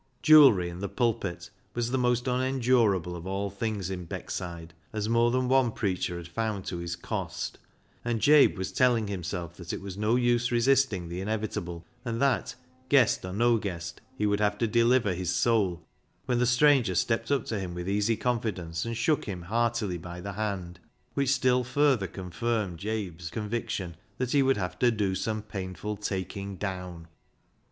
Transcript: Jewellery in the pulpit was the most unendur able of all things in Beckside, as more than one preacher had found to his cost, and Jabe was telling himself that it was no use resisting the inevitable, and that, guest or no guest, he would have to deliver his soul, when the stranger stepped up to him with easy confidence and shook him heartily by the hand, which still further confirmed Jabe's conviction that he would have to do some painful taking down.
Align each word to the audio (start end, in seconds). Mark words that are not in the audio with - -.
Jewellery 0.23 0.67
in 0.67 0.79
the 0.79 0.89
pulpit 0.89 1.51
was 1.75 1.91
the 1.91 1.97
most 1.99 2.25
unendur 2.25 2.95
able 2.97 3.15
of 3.15 3.27
all 3.27 3.51
things 3.51 3.91
in 3.91 4.07
Beckside, 4.07 4.71
as 4.91 5.07
more 5.07 5.29
than 5.29 5.47
one 5.47 5.71
preacher 5.71 6.17
had 6.17 6.27
found 6.27 6.65
to 6.65 6.79
his 6.79 6.95
cost, 6.95 7.59
and 8.03 8.19
Jabe 8.19 8.55
was 8.57 8.71
telling 8.71 9.05
himself 9.09 9.55
that 9.57 9.71
it 9.71 9.79
was 9.79 9.97
no 9.99 10.15
use 10.15 10.51
resisting 10.51 11.07
the 11.07 11.21
inevitable, 11.21 11.85
and 12.03 12.19
that, 12.19 12.55
guest 12.89 13.23
or 13.23 13.31
no 13.31 13.57
guest, 13.57 14.01
he 14.17 14.25
would 14.25 14.39
have 14.39 14.57
to 14.57 14.67
deliver 14.67 15.13
his 15.13 15.35
soul, 15.35 15.85
when 16.25 16.39
the 16.39 16.47
stranger 16.47 16.95
stepped 16.95 17.29
up 17.29 17.45
to 17.45 17.59
him 17.59 17.75
with 17.75 17.87
easy 17.87 18.17
confidence 18.17 18.85
and 18.85 18.97
shook 18.97 19.25
him 19.25 19.43
heartily 19.43 19.99
by 19.99 20.19
the 20.19 20.33
hand, 20.33 20.79
which 21.13 21.29
still 21.29 21.63
further 21.63 22.07
confirmed 22.07 22.79
Jabe's 22.79 23.29
conviction 23.29 23.95
that 24.17 24.31
he 24.31 24.41
would 24.41 24.57
have 24.57 24.79
to 24.79 24.89
do 24.89 25.13
some 25.13 25.43
painful 25.43 25.95
taking 25.95 26.55
down. 26.55 27.07